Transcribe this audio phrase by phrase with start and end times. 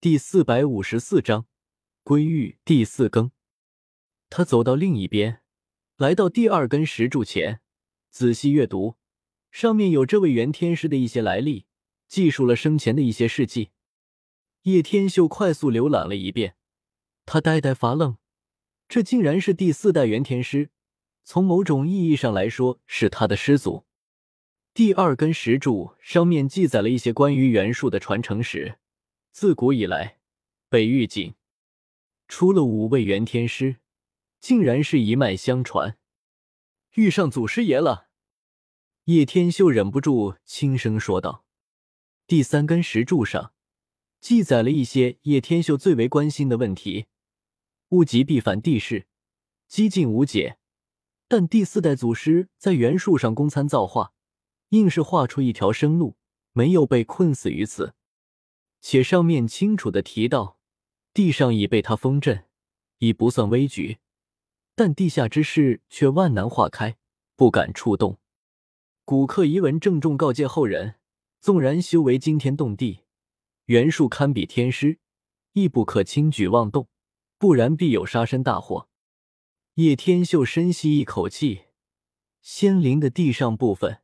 [0.00, 1.48] 第四百五十四章
[2.04, 3.32] 归域第四更。
[4.30, 5.42] 他走到另一边，
[5.96, 7.58] 来到第二根石柱前，
[8.08, 8.94] 仔细阅读，
[9.50, 11.66] 上面有这位元天师的一些来历，
[12.06, 13.70] 记述了生前的一些事迹。
[14.62, 16.54] 叶天秀快速浏览了一遍，
[17.26, 18.18] 他呆呆发愣，
[18.88, 20.70] 这竟然是第四代元天师，
[21.24, 23.84] 从某种意义上来说，是他的师祖。
[24.72, 28.78] 第二根石柱上面记载了一些关于元术的传承史。
[29.30, 30.18] 自古以来，
[30.68, 31.34] 北域境
[32.26, 33.76] 出了五位元天师，
[34.40, 35.96] 竟然是一脉相传。
[36.94, 38.08] 遇上祖师爷了，
[39.04, 41.44] 叶天秀忍不住轻声说道。
[42.26, 43.52] 第三根石柱上
[44.20, 47.06] 记载了一些叶天秀最为关心的问题：
[47.90, 49.06] 物极必反地势，
[49.68, 50.58] 几近无解。
[51.28, 54.12] 但第四代祖师在元术上公参造化，
[54.70, 56.16] 硬是画出一条生路，
[56.52, 57.94] 没有被困死于此。
[58.90, 60.58] 且上面清楚的提到，
[61.12, 62.46] 地上已被他封镇，
[63.00, 63.98] 已不算危局，
[64.74, 66.96] 但地下之事却万难化开，
[67.36, 68.16] 不敢触动。
[69.04, 70.94] 古客遗文郑重告诫后人：
[71.38, 73.00] 纵然修为惊天动地，
[73.66, 74.98] 元术堪比天师，
[75.52, 76.88] 亦不可轻举妄动，
[77.36, 78.88] 不然必有杀身大祸。
[79.74, 81.64] 叶天秀深吸一口气，
[82.40, 84.00] 仙灵的地上部分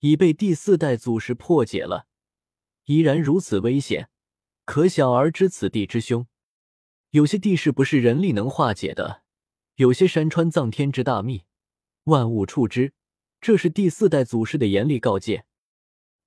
[0.00, 2.06] 已被第四代祖师破解了。
[2.86, 4.08] 依然如此危险，
[4.64, 6.26] 可想而知此地之凶。
[7.10, 9.22] 有些地势不是人力能化解的，
[9.76, 11.44] 有些山川藏天之大秘，
[12.04, 12.92] 万物触之。
[13.40, 15.44] 这是第四代祖师的严厉告诫。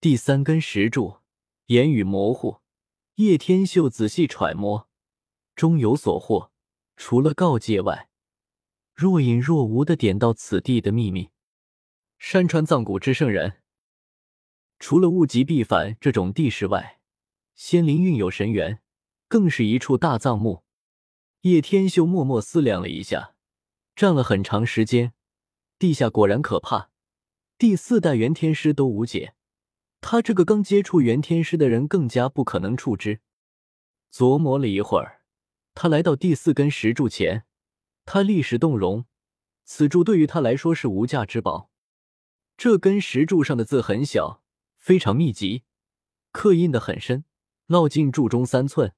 [0.00, 1.18] 第三根石柱，
[1.66, 2.60] 言语模糊，
[3.14, 4.88] 叶天秀仔细揣摩，
[5.54, 6.50] 终有所获。
[6.96, 8.08] 除了告诫外，
[8.94, 11.30] 若隐若无的点到此地的秘密。
[12.18, 13.62] 山川藏古之圣人。
[14.78, 17.00] 除了物极必反这种地势外，
[17.54, 18.80] 仙灵运有神源，
[19.28, 20.64] 更是一处大藏墓。
[21.42, 23.34] 叶天秀默默思量了一下，
[23.94, 25.12] 站了很长时间。
[25.78, 26.90] 地下果然可怕，
[27.58, 29.34] 第四代元天师都无解，
[30.00, 33.20] 他这个刚接触元天师的人更加不可能触之。
[34.12, 35.22] 琢磨了一会儿，
[35.74, 37.44] 他来到第四根石柱前，
[38.04, 39.04] 他立时动容。
[39.64, 41.70] 此柱对于他来说是无价之宝。
[42.56, 44.42] 这根石柱上的字很小。
[44.86, 45.64] 非常密集，
[46.30, 47.24] 刻印的很深，
[47.66, 48.94] 烙进柱中三寸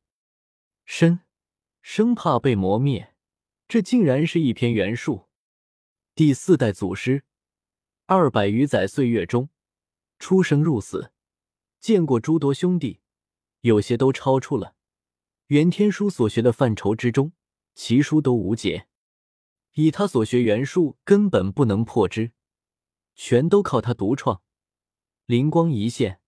[0.84, 1.20] 深，
[1.80, 3.14] 生怕被磨灭。
[3.66, 5.30] 这竟然是一篇原术。
[6.14, 7.24] 第四代祖师，
[8.04, 9.48] 二百余载岁月中，
[10.18, 11.10] 出生入死，
[11.80, 13.00] 见过诸多兄弟，
[13.62, 14.74] 有些都超出了
[15.46, 17.32] 袁天书所学的范畴之中，
[17.74, 18.88] 奇书都无解。
[19.72, 22.32] 以他所学元术，根本不能破之，
[23.14, 24.42] 全都靠他独创。
[25.28, 26.22] 灵光一现，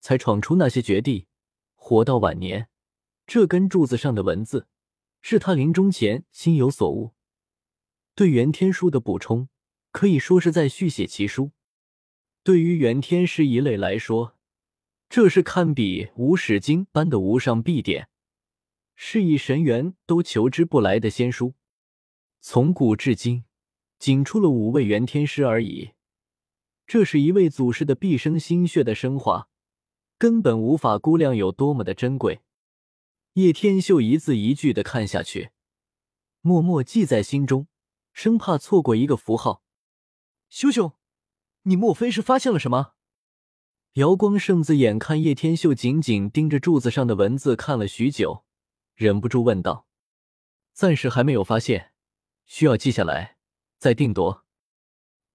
[0.00, 1.28] 才闯出那些绝地，
[1.76, 2.68] 活到晚年。
[3.24, 4.66] 这根柱子上的文字，
[5.20, 7.12] 是他临终前心有所悟，
[8.16, 9.48] 对元天书的补充，
[9.92, 11.52] 可以说是在续写奇书。
[12.42, 14.36] 对于元天师一类来说，
[15.08, 18.08] 这是堪比无始经般的无上必典，
[18.96, 21.54] 是以神元都求之不来的仙书。
[22.40, 23.44] 从古至今，
[24.00, 25.92] 仅出了五位元天师而已。
[26.86, 29.48] 这是一位祖师的毕生心血的升华，
[30.18, 32.42] 根本无法估量有多么的珍贵。
[33.34, 35.52] 叶天秀一字一句的看下去，
[36.42, 37.66] 默默记在心中，
[38.12, 39.62] 生怕错过一个符号。
[40.50, 40.92] 修兄，
[41.62, 42.92] 你莫非是发现了什么？
[43.94, 48.44] 瑶光圣子眼看叶天秀紧紧盯着柱子上的文字看了许久，
[48.94, 49.86] 忍不住问道
[50.74, 51.92] ：“暂时还没有发现，
[52.44, 53.38] 需要记下来，
[53.78, 54.44] 再定夺。”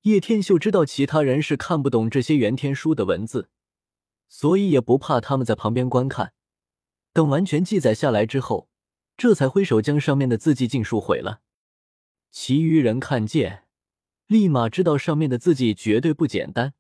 [0.08, 3.50] 叶天秀知道其他人是看不懂这些元天书的文字，
[4.30, 6.32] 所以也不怕他们在旁边观看。
[7.12, 8.70] 等完全记载下来之后，
[9.18, 11.42] 这才挥手将上面的字迹尽数毁了。
[12.32, 13.66] 其余人看见，
[14.28, 16.74] 立马知道上面的字迹绝对不简单，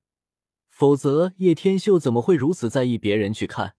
[0.69, 3.75] 否则叶天秀怎么会如此在意别人去看？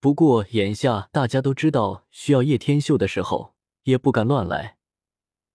[0.00, 4.78] 不过眼下大家都知道需要叶天秀的时候，也不敢乱来。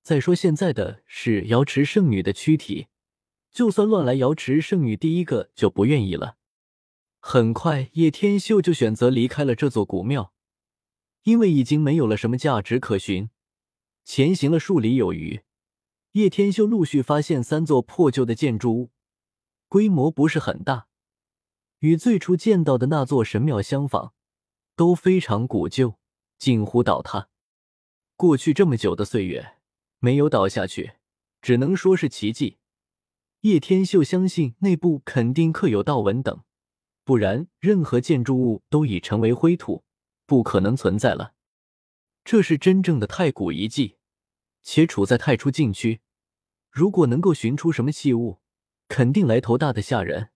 [0.04, 2.86] 再说现在的是瑶池圣女的躯体。
[3.60, 6.38] 就算乱来，瑶池圣女第一个就不愿意了。
[7.20, 10.32] 很快，叶天秀就选择离开了这座古庙，
[11.24, 13.30] 因为已经没有了什么价值可寻。
[14.06, 15.42] 前行了数里有余，
[16.14, 18.92] 叶天秀陆续发现三座破旧的建筑物，
[19.68, 20.88] 规模不是很大，
[21.80, 24.14] 与最初见到的那座神庙相仿，
[24.78, 25.96] 都非常古旧，
[26.38, 27.28] 近乎倒塌。
[28.16, 29.58] 过去这么久的岁月，
[30.00, 30.94] 没有倒下去，
[31.42, 32.59] 只能说是奇迹。
[33.42, 36.44] 叶天秀相信内部肯定刻有道纹等，
[37.06, 39.86] 不然任何建筑物都已成为灰土，
[40.26, 41.34] 不可能存在了。
[42.26, 43.98] 这是真正的太古遗迹，
[44.62, 46.02] 且处在太初禁区。
[46.70, 48.40] 如果能够寻出什么器物，
[48.90, 50.32] 肯定来头大的吓人。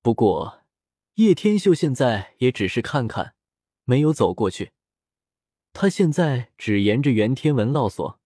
[0.00, 0.64] 不过
[1.16, 3.34] 叶天秀现在也只是看看，
[3.84, 4.72] 没有走过去。
[5.74, 8.18] 他现在只沿着元天文烙所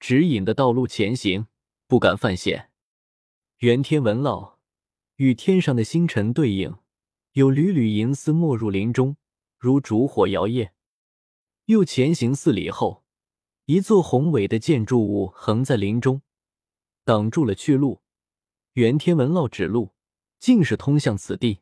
[0.00, 1.48] 指引的道路前行，
[1.86, 2.70] 不敢犯险。
[3.64, 4.56] 元天文烙
[5.16, 6.76] 与天上的星辰对应，
[7.32, 9.16] 有缕缕银丝没入林中，
[9.56, 10.72] 如烛火摇曳。
[11.64, 13.04] 又前行四里后，
[13.64, 16.20] 一座宏伟的建筑物横在林中，
[17.06, 18.02] 挡住了去路。
[18.74, 19.94] 元天文烙指路，
[20.38, 21.60] 竟是通向此地。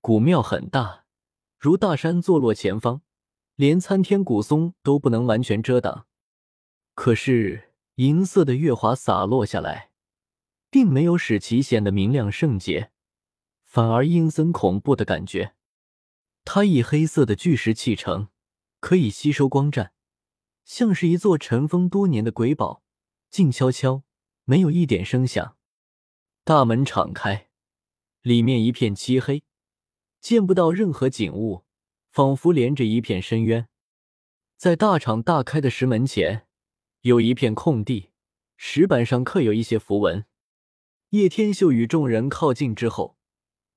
[0.00, 1.06] 古庙很大，
[1.58, 3.02] 如大山坐落前方，
[3.56, 6.06] 连参天古松都不能完全遮挡。
[6.94, 9.87] 可是银色的月华洒落下来，
[10.70, 12.90] 并没有使其显得明亮圣洁，
[13.64, 15.54] 反而阴森恐怖的感觉。
[16.44, 18.28] 它以黑色的巨石砌成。
[18.80, 19.92] 可以吸收光战，
[20.64, 22.84] 像是一座尘封多年的鬼堡，
[23.28, 24.04] 静悄悄，
[24.44, 25.56] 没有一点声响。
[26.44, 27.48] 大门敞开，
[28.22, 29.42] 里面一片漆黑，
[30.20, 31.64] 见不到任何景物，
[32.12, 33.68] 仿佛连着一片深渊。
[34.56, 36.46] 在大敞大开的石门前，
[37.00, 38.10] 有一片空地，
[38.56, 40.24] 石板上刻有一些符文。
[41.10, 43.16] 叶天秀与众人靠近之后，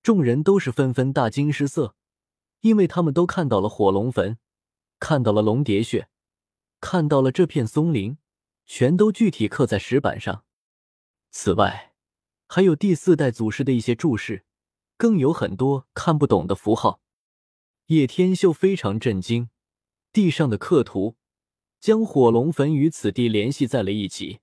[0.04, 1.96] 众人都是纷纷大惊失色，
[2.60, 4.38] 因为他们都看到了火龙坟。
[5.00, 6.10] 看到了龙蝶穴，
[6.82, 8.18] 看到了这片松林，
[8.66, 10.44] 全都具体刻在石板上。
[11.32, 11.94] 此外，
[12.48, 14.44] 还有第四代祖师的一些注释，
[14.98, 17.02] 更有很多看不懂的符号。
[17.88, 19.50] 叶天秀非常震惊，
[20.12, 21.16] 地上的刻图
[21.80, 24.42] 将火龙坟与此地联系在了一起。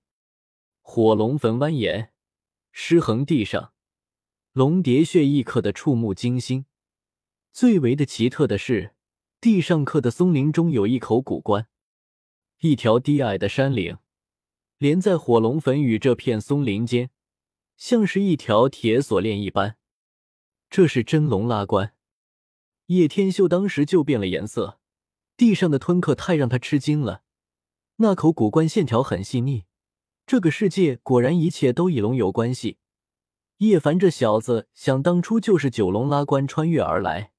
[0.81, 2.09] 火龙坟蜿蜒，
[2.71, 3.73] 尸横地上，
[4.53, 6.65] 龙蝶穴亦刻得触目惊心。
[7.51, 8.95] 最为的奇特的是。
[9.41, 11.69] 地上刻的松林中有一口古棺，
[12.59, 13.99] 一条低矮的山岭
[14.77, 17.09] 连在火龙坟与这片松林间，
[17.77, 19.77] 像是一条铁锁链一般。
[20.69, 21.93] 这是真龙拉棺。
[22.87, 24.81] 叶天秀当时就变了颜色，
[25.37, 27.23] 地上的吞刻太让他吃惊了。
[27.95, 29.63] 那口古棺线条很细腻，
[30.29, 32.77] 这个世界果然一切都与龙有关系。
[33.57, 37.31] 叶凡这小子想当初就是九龙拉棺穿越而来。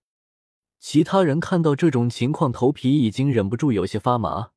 [0.81, 4.51] 其他人看到这种情况，头皮已经忍不住有些发麻。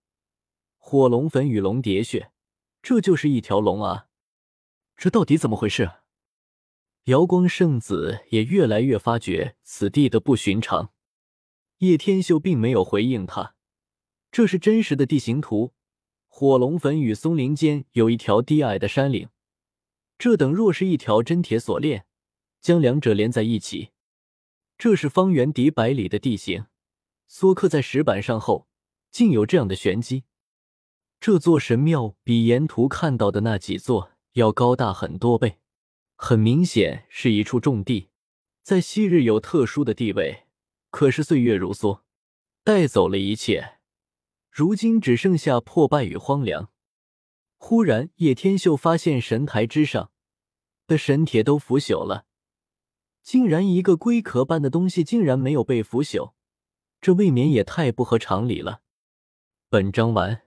[0.79, 2.31] 火龙粉与龙蝶血，
[2.81, 4.07] 这就是一条龙啊！
[4.97, 5.91] 这到底怎么回事？
[7.03, 10.91] 瑶光圣子也越来越发觉此地的不寻常。
[11.77, 13.53] 叶天秀并没有回应他，
[14.31, 15.73] 这是真实的地形图。
[16.35, 19.29] 火龙坟与松林间有一条低矮的山岭，
[20.17, 22.07] 这等若是一条真铁锁链，
[22.59, 23.91] 将两者连在一起。
[24.75, 26.65] 这是方圆几百里的地形，
[27.27, 28.67] 缩刻在石板上后，
[29.11, 30.23] 竟有这样的玄机。
[31.19, 35.59] 这座神庙比沿途看到的那几座要高大很多倍，
[36.15, 38.09] 很明显是一处重地，
[38.63, 40.45] 在昔日有特殊的地位。
[40.89, 42.01] 可是岁月如梭，
[42.63, 43.77] 带走了一切，
[44.55, 46.69] 如今只剩下破败与荒凉。
[47.57, 50.11] 忽然，叶天秀发现神台之上
[50.85, 52.27] 的神铁都腐朽了。
[53.23, 56.33] 竟然一个龟壳般的东西竟然没有被腐朽，
[57.01, 58.81] 这未免也太不合常理了。
[59.69, 60.42] 本章完。